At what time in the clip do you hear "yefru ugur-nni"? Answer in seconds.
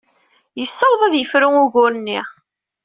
1.17-2.19